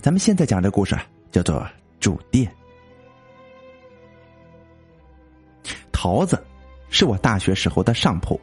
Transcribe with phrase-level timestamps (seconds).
[0.00, 0.96] 咱们现在讲这故事
[1.32, 1.66] 叫做
[1.98, 2.50] 住店。
[5.90, 6.40] 桃子
[6.88, 8.40] 是我大学时候的上铺，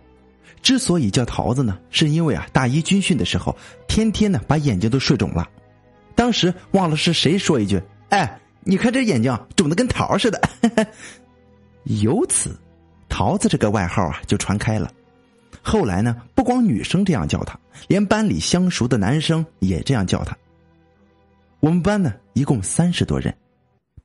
[0.62, 3.56] 之所以叫桃子呢，是因为啊，大一军训的时候，
[3.88, 5.50] 天天呢把眼睛都睡肿了。
[6.14, 10.42] 当时忘了是谁说一句：“哎，你看这眼睛肿的跟桃似的。
[11.84, 12.60] ”由此，
[13.08, 14.92] 桃子这个外号啊就传开了。
[15.62, 20.38] 后来呢，不光女生这样叫他，连班里相熟的男生也这样叫他。
[21.60, 23.36] 我们班呢一共三十多人，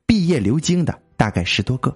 [0.05, 1.95] 毕业留京的大概十多个。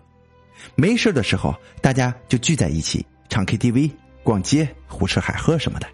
[0.76, 3.92] 没事的时候，大家就聚在一起唱 KTV、
[4.24, 5.88] 逛街、胡吃海喝什么的。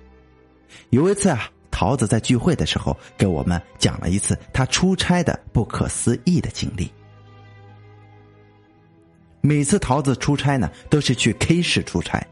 [0.89, 6.91] 有一次啊，桃子在聚会的时候给我们讲了一次他出差的不可思议的经历。
[9.41, 12.25] 每次桃子出差呢，都是去 K 市出差。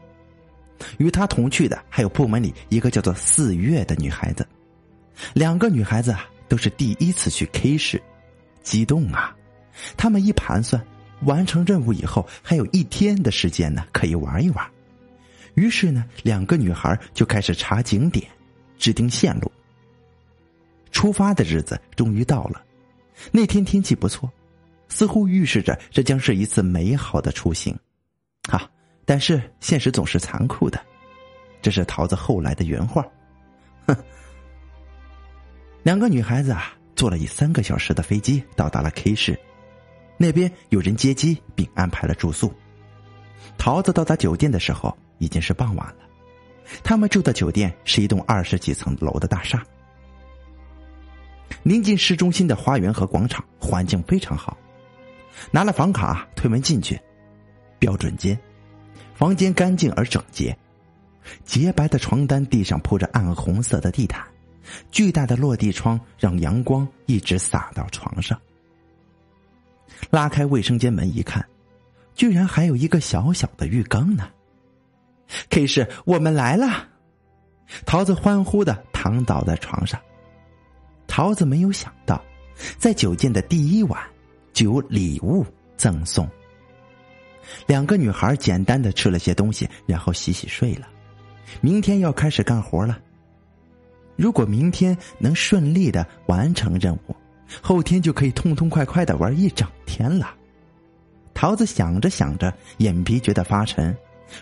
[0.98, 4.46] 与他同去的还有部门里一个叫做四月的女孩子，
[5.34, 8.02] 两个女孩子啊都是第一次去 K 市，
[8.62, 9.34] 激动啊！
[9.96, 10.84] 他们一盘算，
[11.22, 14.70] 完成任务以后还有一天的时间呢，可以玩一玩。
[15.54, 18.26] 于是呢，两个女孩就开始查景点，
[18.76, 19.50] 制定线路。
[20.90, 22.60] 出发的日子终于到了，
[23.30, 24.28] 那天天气不错，
[24.88, 27.78] 似乎预示着这将是一次美好的出行。
[28.48, 28.68] 哈。
[29.06, 30.80] 但是现实总是残酷的，
[31.62, 33.04] 这是桃子后来的原话。
[33.86, 33.96] 哼，
[35.82, 39.38] 两个女孩子啊，坐了一三个小时的飞机到达了 K 市，
[40.18, 42.52] 那边有人接机并安排了住宿。
[43.56, 45.96] 桃子到达酒店的时候已经是傍晚了，
[46.82, 49.64] 他们住的酒店是一栋二十几层楼的大厦，
[51.62, 54.56] 临近市中心的花园和广场，环境非常好。
[55.50, 57.00] 拿了房卡推门进去，
[57.78, 58.38] 标准间。
[59.14, 60.56] 房间干净而整洁，
[61.44, 64.22] 洁白的床单，地上铺着暗红色的地毯，
[64.90, 68.40] 巨大的落地窗让阳光一直洒到床上。
[70.10, 71.44] 拉开卫生间门一看，
[72.14, 74.28] 居然还有一个小小的浴缸呢。
[75.50, 76.88] K 市，我们来了！
[77.86, 80.00] 桃子欢呼的躺倒在床上。
[81.06, 82.20] 桃子没有想到，
[82.78, 84.00] 在酒店的第一晚
[84.52, 85.44] 就有礼物
[85.76, 86.28] 赠送。
[87.66, 90.88] 两个女孩简单的吃了些东西，然后洗洗睡了。
[91.60, 92.98] 明天要开始干活了。
[94.20, 97.16] 如果明天能顺利的完成任务，
[97.62, 100.34] 后天就可以痛痛快快的玩一整天了。
[101.32, 103.96] 桃子想着想着，眼皮觉得发沉，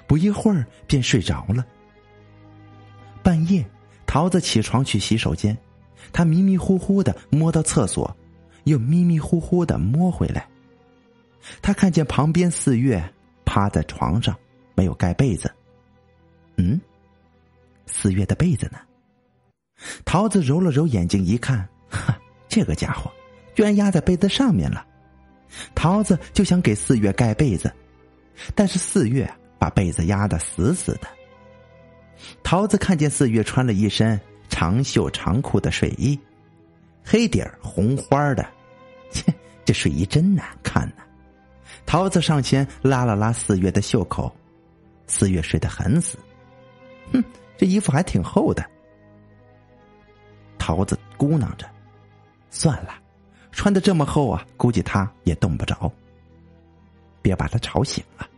[0.04, 1.64] 不一会儿便睡着了。
[3.22, 3.64] 半夜，
[4.04, 5.56] 桃子起床去洗手间，
[6.12, 8.12] 她迷迷糊糊的摸到厕所，
[8.64, 10.48] 又迷迷糊糊的摸回来。
[11.62, 13.00] 他看见旁边四月
[13.44, 14.36] 趴在床上，
[14.74, 15.48] 没有盖被子。
[16.56, 16.80] 嗯，
[17.86, 18.80] 四月的被子呢？
[20.04, 22.18] 桃子揉了揉眼睛，一看，哈，
[22.48, 23.10] 这个家伙
[23.54, 24.84] 居然压在被子上面了。
[25.74, 27.72] 桃子就想给四月盖被子，
[28.54, 29.28] 但是四月
[29.58, 31.08] 把被子压得死死的。
[32.42, 36.18] 桃子看见四月穿了一身长袖长裤的睡衣，
[37.04, 38.44] 黑底儿红花的，
[39.10, 39.32] 切，
[39.64, 41.04] 这睡衣真难看呐。
[41.86, 44.30] 桃子上前拉了拉四月的袖口，
[45.06, 46.18] 四月睡得很死。
[47.12, 47.24] 哼，
[47.56, 48.62] 这衣服还挺厚的。
[50.68, 51.66] 桃子咕囔着
[52.52, 52.90] ：“算了，
[53.52, 55.90] 穿的这么厚啊，估计他也冻不着。
[57.22, 58.28] 别把他吵醒了。”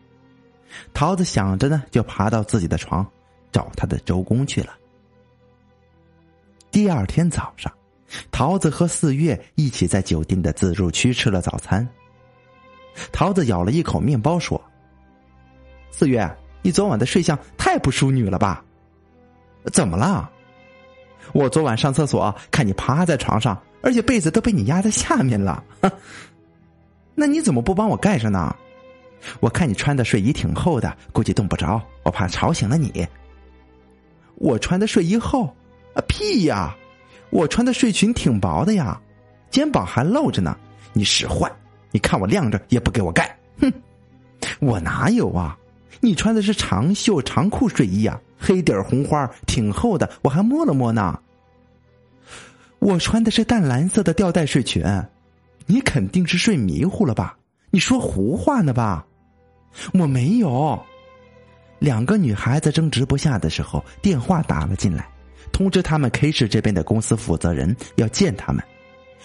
[0.95, 3.05] 桃子想着呢，就爬到自己的床，
[3.51, 4.73] 找他的周公去了。
[6.71, 7.73] 第二天早上，
[8.31, 11.85] 桃子和四月一起在酒店的自助区吃了早餐。
[13.11, 14.63] 桃子咬了一口面包，说
[15.91, 18.65] ：“四月，你昨晚的睡相太不淑女了吧？
[19.73, 20.31] 怎么了？
[21.33, 25.63] 我昨晚上厕所看你趴在床上，而且被子都被你压在下面了。
[27.15, 28.55] 那你怎么不帮我盖上呢？
[29.41, 33.07] 我看你穿的睡衣挺厚的，估计冻不着，我怕吵醒了你。
[34.37, 35.45] 我穿的睡衣厚？
[35.95, 36.75] 啊屁呀！
[37.31, 39.01] 我穿的睡裙挺薄的呀，
[39.51, 40.57] 肩膀还露着呢。
[40.93, 41.51] 你使坏！”
[41.93, 43.73] 你看我晾着也不给我盖，哼！
[44.61, 45.59] 我哪有啊？
[46.01, 51.21] 你穿的是长袖长裤睡衣啊，黑底红花，挺厚的，我还摸了摸呢。
[52.79, 54.83] 我穿的是淡蓝色的吊带睡裙，
[55.67, 57.37] 你肯定是睡迷糊了吧？
[57.71, 59.07] 你说胡话呢吧？
[59.93, 60.83] 我没有。
[61.79, 65.07] 两个女孩子争执不下的时候，电话打了进来，
[65.53, 68.65] 通知他们 K 市这边的公司负责人要见他们。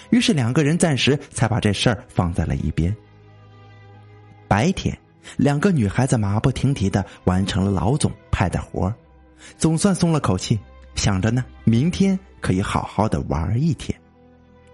[0.10, 2.96] 于是两个人暂时才把这事儿放在了一边。
[4.48, 4.96] 白天，
[5.38, 8.94] 两个女孩子马不停蹄的完成了老总派的活
[9.58, 10.60] 总算松了口气，
[10.96, 13.98] 想着呢，明天可以好好的玩一天。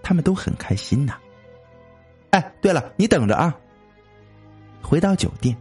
[0.04, 1.18] 他们都很开心呐。
[2.32, 3.56] 哎，对了，你等着啊。
[4.82, 5.56] 回到酒店，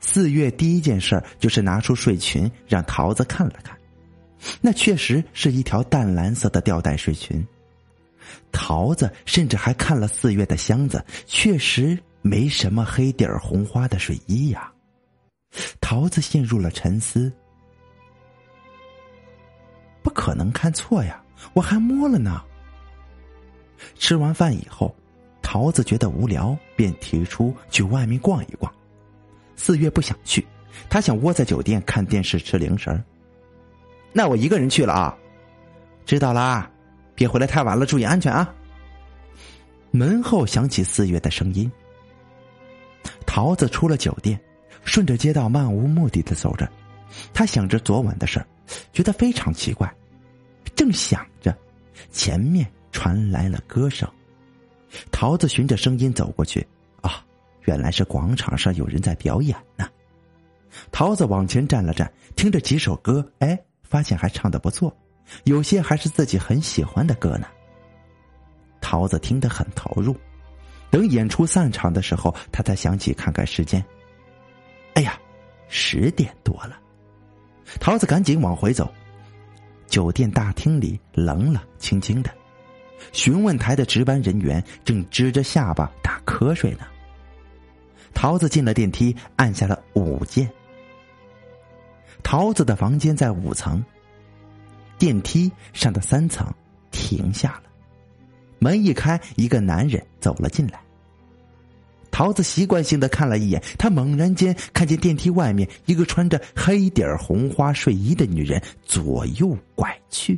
[0.00, 3.76] 四月第一件事就是拿出睡裙让桃子看了看，
[4.60, 7.46] 那确实是一条淡蓝色的吊带睡裙。
[8.50, 14.70] 桃子甚至还看了四月的箱子，确实没什么黑底儿红花的睡衣呀。
[15.80, 17.32] 桃子陷入了沉思，
[20.08, 21.22] 不可能看错呀，
[21.52, 22.42] 我还摸了呢。
[23.98, 24.96] 吃完饭以后，
[25.42, 28.72] 桃子觉得无聊，便提出去外面逛一逛。
[29.54, 30.46] 四月不想去，
[30.88, 32.98] 他想窝在酒店看电视吃零食。
[34.10, 35.14] 那我一个人去了啊，
[36.06, 36.70] 知道啦。
[37.14, 38.50] 别回来太晚了，注意安全啊！
[39.90, 41.70] 门后响起四月的声音。
[43.26, 44.40] 桃子出了酒店，
[44.84, 46.66] 顺着街道漫无目的的走着，
[47.32, 48.46] 他想着昨晚的事儿，
[48.92, 49.92] 觉得非常奇怪。
[50.74, 51.56] 正想着，
[52.10, 54.08] 前面传来了歌声。
[55.10, 56.66] 桃子循着声音走过去，
[57.02, 57.24] 啊，
[57.62, 59.88] 原来是广场上有人在表演呢。
[60.92, 64.94] 桃子往前站了站，听着几首歌，哎，发现还唱的不错。
[65.44, 67.46] 有些还是自己很喜欢的歌呢。
[68.80, 70.16] 桃子听得很投入，
[70.90, 73.84] 等演出散场的时候，他才想起看看时间。
[74.94, 75.18] 哎呀，
[75.68, 76.78] 十点多了！
[77.80, 78.92] 桃子赶紧往回走。
[79.86, 82.30] 酒店大厅里冷冷清清的，
[83.12, 86.86] 询问台的值班人员正支着下巴打瞌睡呢。
[88.12, 90.50] 桃子进了电梯，按下了五键。
[92.22, 93.82] 桃子的房间在五层。
[94.98, 96.52] 电梯上的三层
[96.90, 97.70] 停下了，
[98.58, 100.80] 门一开，一个男人走了进来。
[102.18, 110.36] 桃子习惯性的看了一眼，他猛然间看见电梯外面一个穿着黑底儿红花睡衣的女人左右拐去。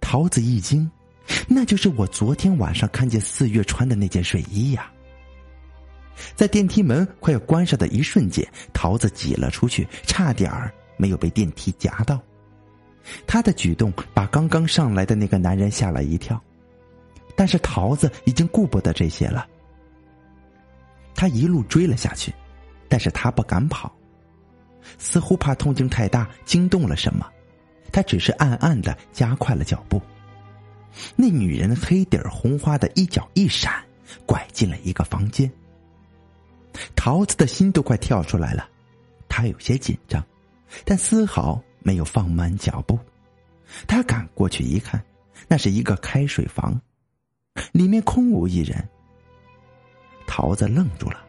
[0.00, 0.90] 桃子一惊，
[1.46, 4.90] 那就是我昨天晚上看见四月穿的那件睡衣呀！
[6.34, 8.42] 在电梯门快要关上的一瞬间，
[8.72, 10.72] 桃子挤了出去，差点儿。
[10.96, 12.18] 没有被电梯夹到，
[13.26, 16.42] 他的举动把刚刚上来的那个男人吓了一跳，
[17.36, 19.46] 但是桃子已经顾不得这些了。
[21.14, 22.34] 他一路追了下去，
[22.88, 23.94] 但是他不敢跑，
[24.98, 27.26] 似乎怕动静太大惊动了什么，
[27.92, 30.00] 他只是暗暗的加快了脚步。
[31.14, 33.84] 那女人黑底红花的一脚一闪，
[34.24, 35.50] 拐进了一个房间。
[36.94, 38.68] 桃子的心都快跳出来了，
[39.28, 40.24] 他有些紧张。
[40.84, 42.98] 但丝毫没有放慢脚步，
[43.86, 45.02] 他赶过去一看，
[45.48, 46.78] 那是一个开水房，
[47.72, 48.88] 里面空无一人。
[50.26, 51.24] 桃子愣住了。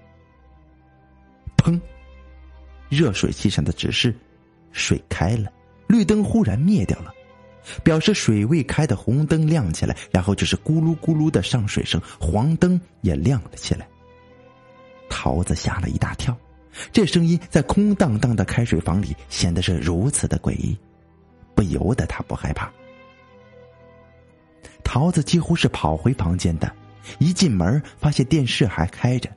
[1.58, 1.80] 砰！
[2.90, 4.16] 热水器上的指示，
[4.72, 5.52] 水开了，
[5.88, 7.14] 绿灯忽然灭掉了，
[7.84, 13.88] 表示水未开的红灯亮起来，然后就是咕噜咕噜的上水声，黄灯也亮了起来。
[15.10, 16.36] 桃子吓了一大跳。
[16.92, 20.78] 这声音在空荡荡的开水房里显得是如此的诡异，
[21.56, 22.72] 不由得他不害怕。
[24.88, 26.74] 桃子几乎是跑回房间的，
[27.20, 29.30] 一进门发现电视还开着，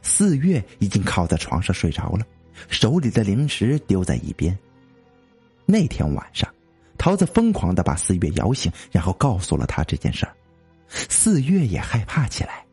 [0.00, 2.24] 四月已经靠在床上睡着了，
[2.70, 4.58] 手里的零食丢在一边。
[5.66, 6.48] 那天晚上，
[6.96, 10.32] 桃子疯狂的把四月摇醒，然后告诉了他这件事儿，
[10.88, 12.64] 四月也害怕起来。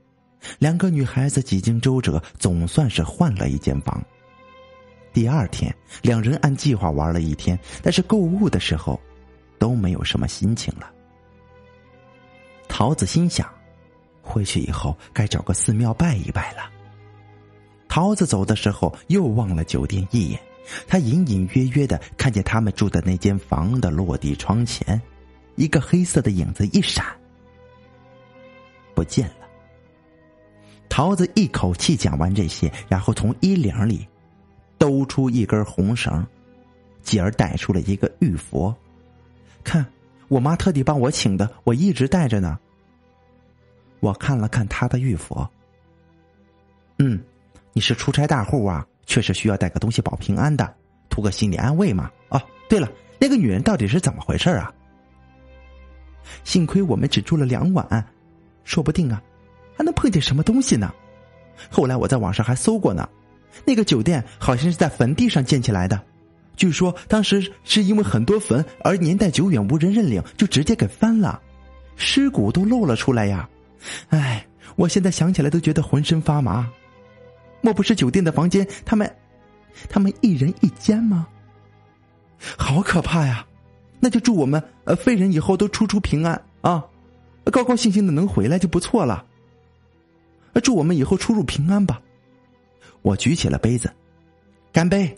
[0.57, 4.01] 两个女孩子几经周折，总算是换了一间房。
[5.11, 8.97] 第二天，两人按计划玩了一天，但是购物的时候
[9.59, 10.89] 都没有什么心情了。
[12.71, 13.47] 桃子心想，
[14.21, 16.71] 回去以后该找个寺庙拜一拜了。
[17.89, 20.39] 桃子走的时候又望了酒店一眼，
[20.87, 24.99] 他隐隐约约的看见他们住的那间房的落地窗前，
[25.57, 27.05] 一个黑色的影子一闪，
[28.95, 29.47] 不见了。
[30.87, 34.07] 桃子一口气讲完这些，然后从衣领里
[34.77, 36.25] 兜出一根红绳，
[37.03, 38.73] 继而带出了一个玉佛。
[39.61, 39.85] 看，
[40.31, 42.57] 我妈特地帮我请的，我一直带着呢。
[43.99, 45.45] 我看了看他的玉佛，
[46.99, 47.21] 嗯，
[47.73, 50.73] 你是出差大户啊，确实需要带个东西保平安的，
[51.09, 52.09] 图个心理安慰嘛。
[52.29, 54.73] 哦，对了，那个女人到底是怎么回事啊？
[56.45, 57.85] 幸亏我们只住了两晚，
[58.63, 59.21] 说不定啊。
[59.75, 60.93] 还能碰见什么东西呢？
[61.69, 63.05] 后来我在网上还搜过呢，
[63.65, 66.01] 那个酒店好像是在坟地上建起来的，
[66.55, 71.41] 据说当时是因为很多坟而年代久远无人认领，就直接给翻了，
[71.95, 73.49] 尸骨都露了出来呀！
[74.09, 76.69] 哎，我现在想起来都觉得浑身发麻。
[77.61, 79.11] 莫不是酒店的房间，他们，
[79.89, 81.27] 他们一人一间吗？
[82.57, 83.45] 好可怕呀！
[83.99, 86.85] 那就祝我们呃废人以后都出出平安啊！
[87.45, 89.25] 高高兴兴的能回来就不错了。
[90.63, 92.01] 祝我们以后出入平安吧。
[93.01, 93.91] 我举起了杯子，
[94.71, 95.15] 干杯！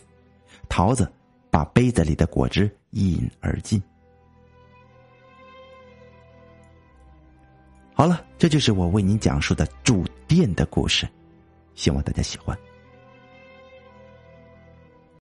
[0.69, 1.11] 桃子
[1.53, 3.79] 把杯子里的果汁一饮而尽。
[7.93, 11.07] 好了，这就是我为您讲述的住店的故事，
[11.75, 12.57] 希望大家喜欢。